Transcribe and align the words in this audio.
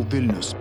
Radio 0.00 0.04
Vilnius. 0.08 0.59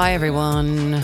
Hi, 0.00 0.12
everyone. 0.12 1.02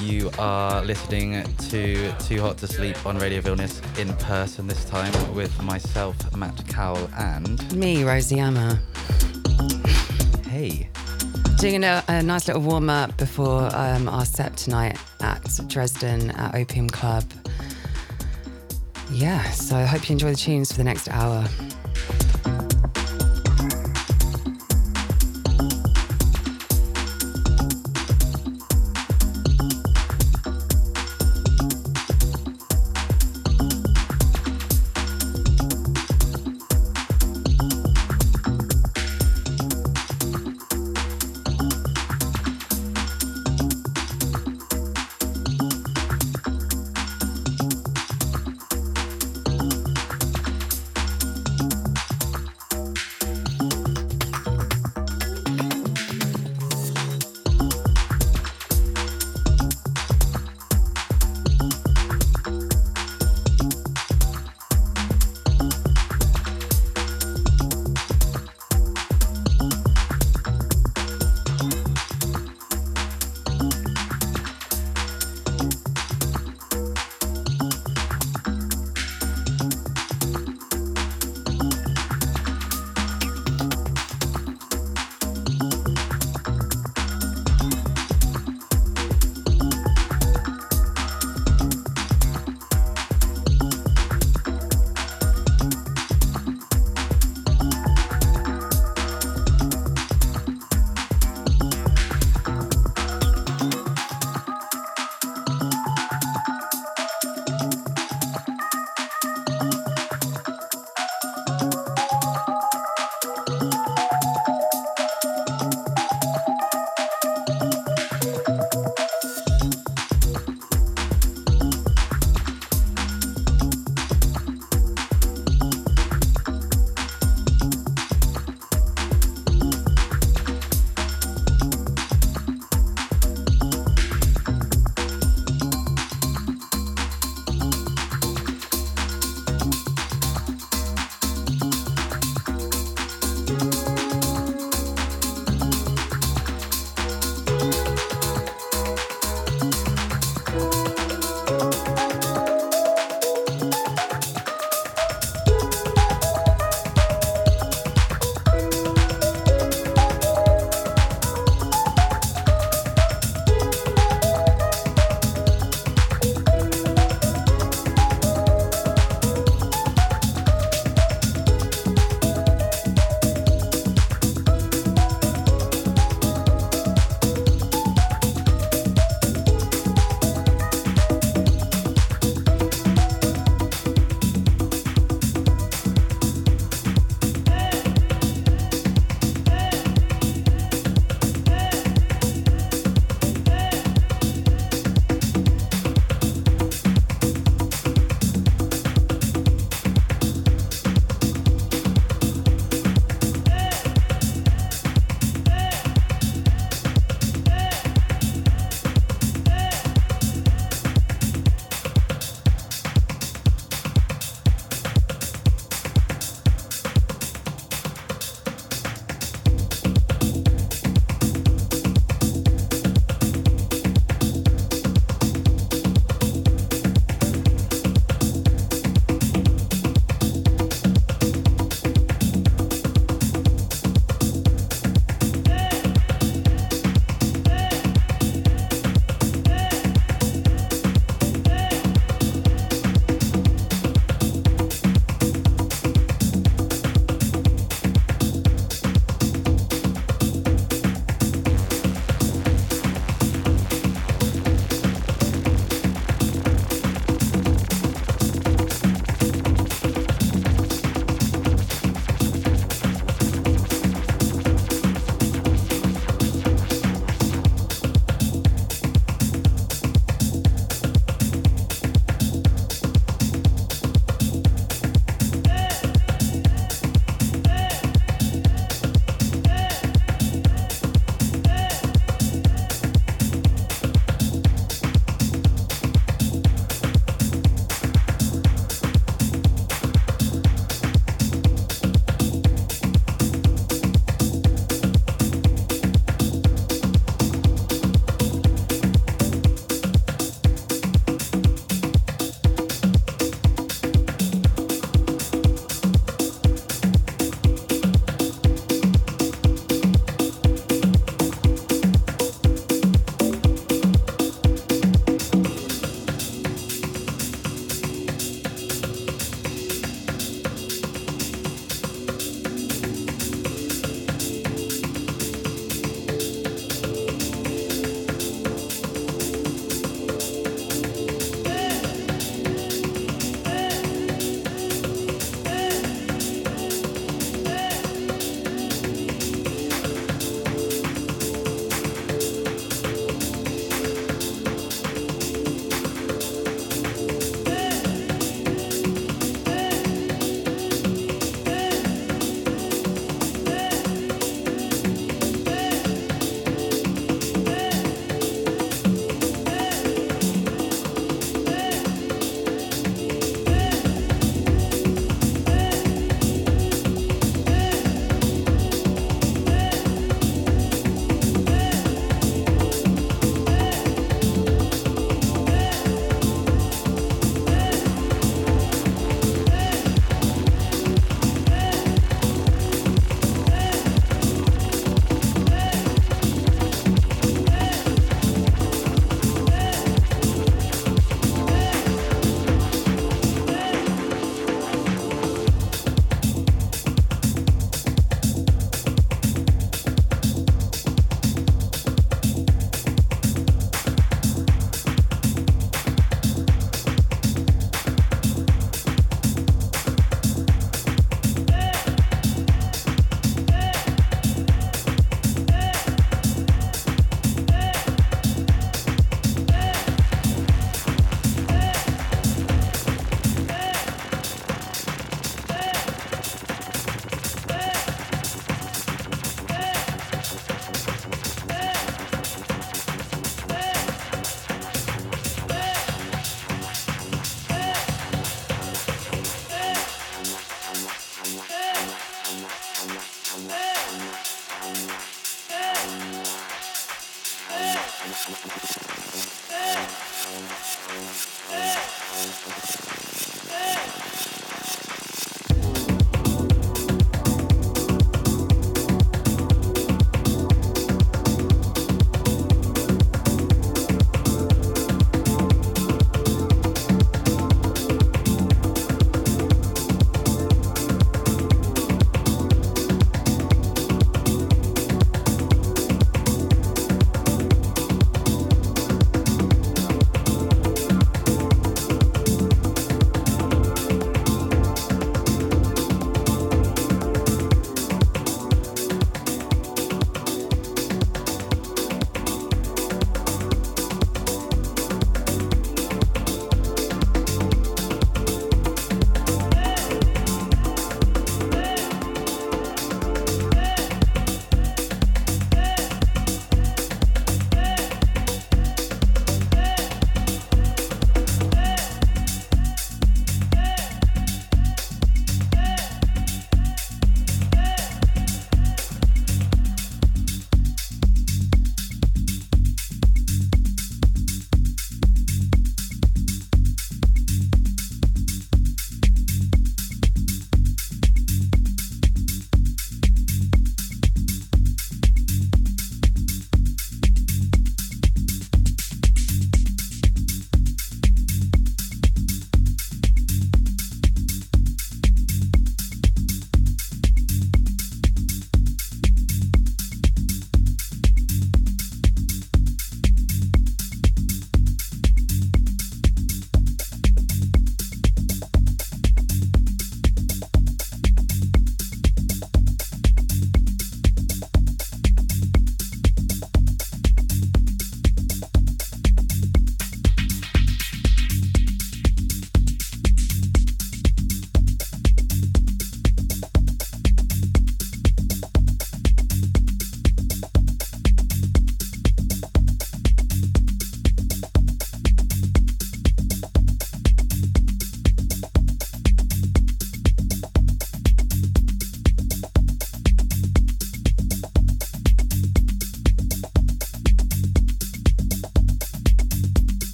You 0.00 0.30
are 0.38 0.82
listening 0.82 1.44
to 1.68 2.12
Too 2.14 2.40
Hot 2.40 2.56
to 2.56 2.66
Sleep 2.66 3.04
on 3.04 3.18
Radio 3.18 3.42
Vilnius 3.42 3.82
in 3.98 4.10
person 4.14 4.66
this 4.66 4.86
time 4.86 5.12
with 5.34 5.62
myself, 5.62 6.16
Matt 6.34 6.66
Cowell, 6.66 7.10
and 7.18 7.76
Me, 7.76 8.04
Rosie 8.04 8.38
Ama. 8.38 8.80
hey, 10.48 10.88
Doing 11.58 11.84
a, 11.84 12.02
a 12.08 12.22
nice 12.22 12.48
little 12.48 12.62
warm 12.62 12.88
up 12.88 13.14
before 13.18 13.68
um, 13.76 14.08
our 14.08 14.24
set 14.24 14.56
tonight 14.56 14.98
at 15.20 15.44
Dresden 15.68 16.30
at 16.30 16.54
Opium 16.54 16.88
Club. 16.88 17.24
Yeah, 19.10 19.42
so 19.50 19.76
I 19.76 19.84
hope 19.84 20.08
you 20.08 20.14
enjoy 20.14 20.30
the 20.30 20.36
tunes 20.36 20.72
for 20.72 20.78
the 20.78 20.84
next 20.84 21.10
hour. 21.10 21.46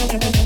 Thank 0.00 0.34
you. 0.36 0.39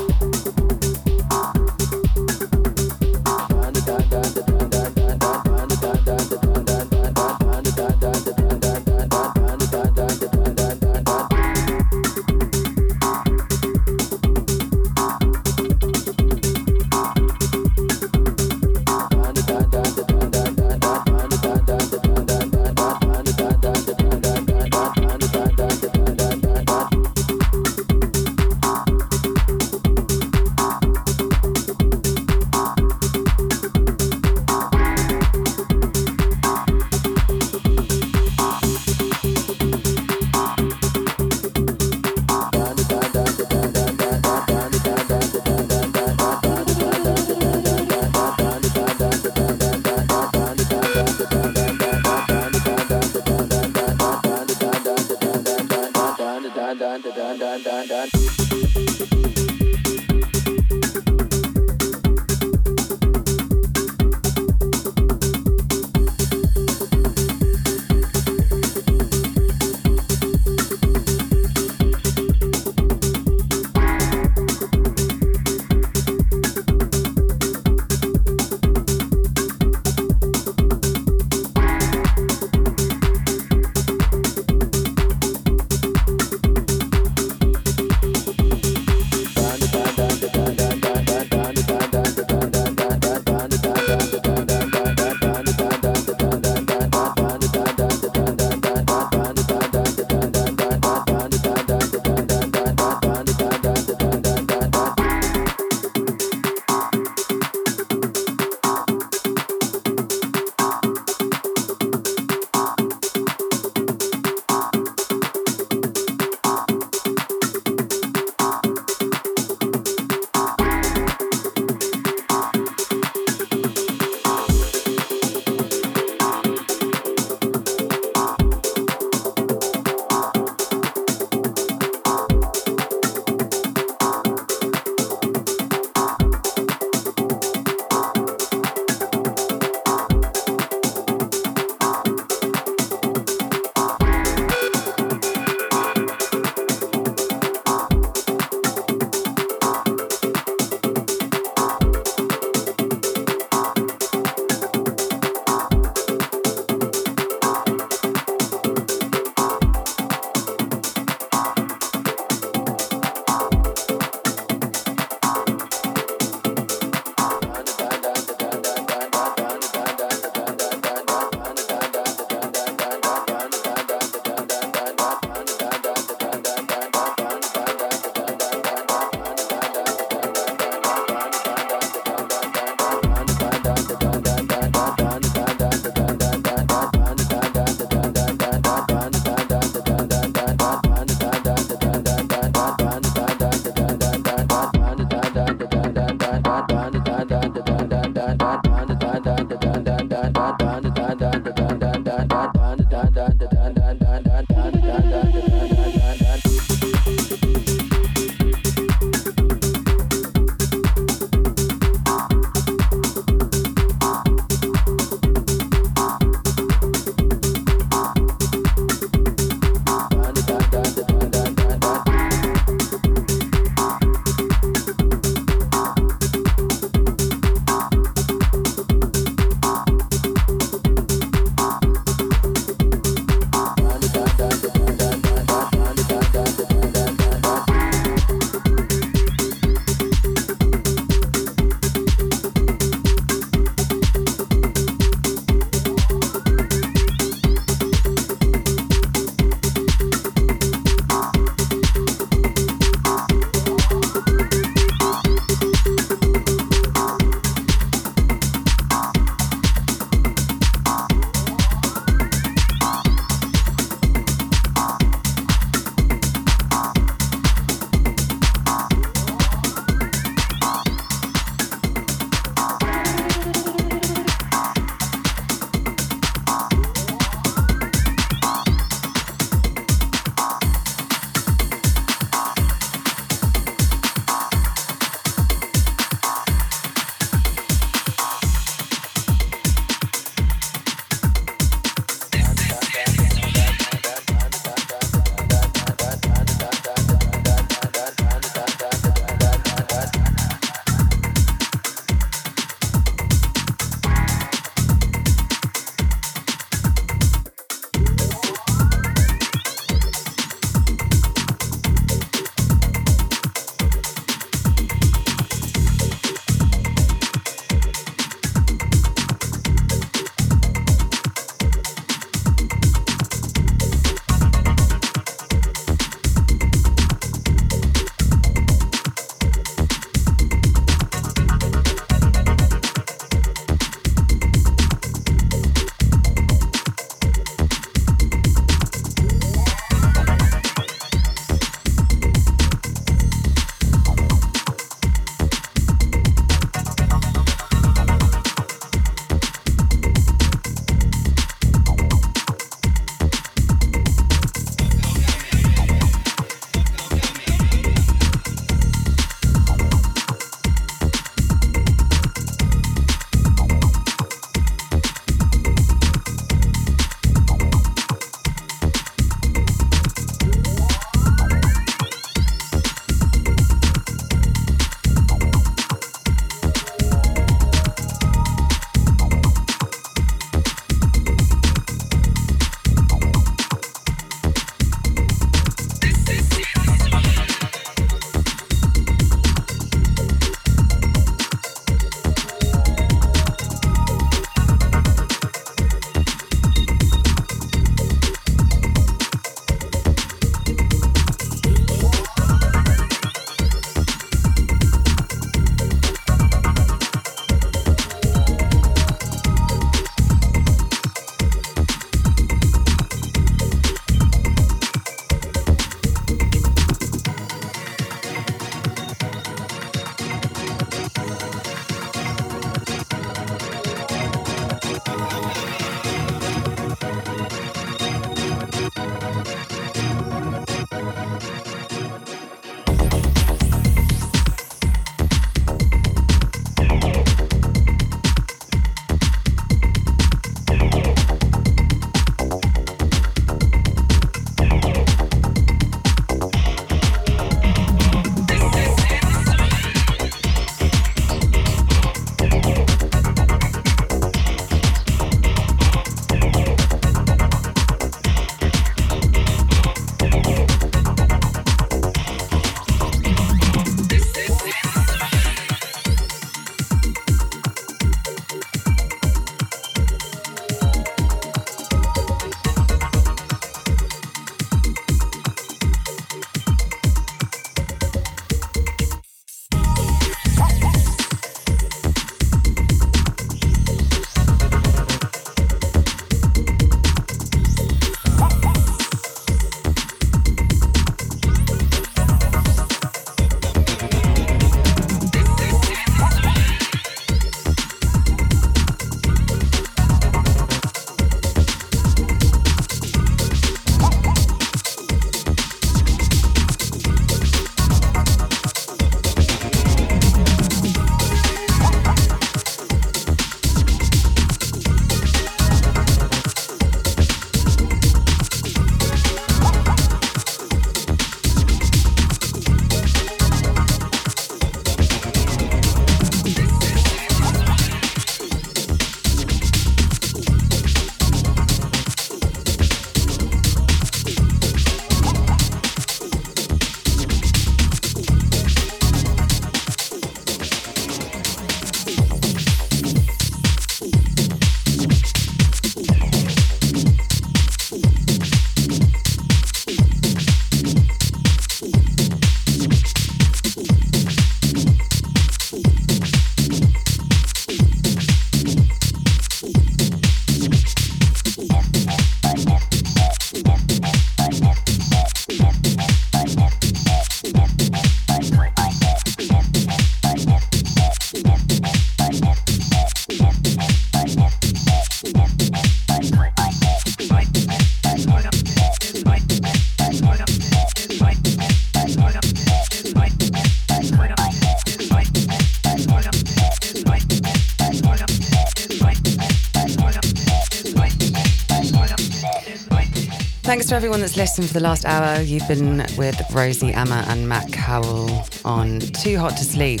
To 593.92 593.96
everyone 593.96 594.20
that's 594.20 594.38
listened 594.38 594.68
for 594.68 594.72
the 594.72 594.80
last 594.80 595.04
hour. 595.04 595.42
You've 595.42 595.68
been 595.68 595.98
with 596.16 596.40
Rosie 596.50 596.94
Ama 596.94 597.26
and 597.28 597.46
Matt 597.46 597.70
Cowell 597.74 598.46
on 598.64 599.00
Too 599.00 599.36
Hot 599.36 599.54
to 599.58 599.64
Sleep. 599.64 600.00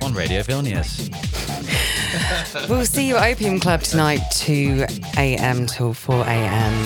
On 0.00 0.14
Radio 0.14 0.40
Vilnius. 0.40 1.10
we'll 2.70 2.86
see 2.86 3.06
you 3.06 3.16
at 3.16 3.30
Opium 3.30 3.60
Club 3.60 3.82
tonight, 3.82 4.22
2 4.30 4.86
a.m. 5.18 5.66
till 5.66 5.92
4 5.92 6.24
a.m. 6.24 6.84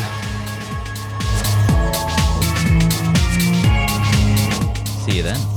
See 5.07 5.19
you 5.19 5.23
then. 5.23 5.54